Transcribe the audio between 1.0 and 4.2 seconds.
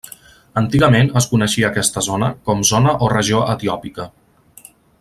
es coneixia aquesta zona com zona o regió etiòpica.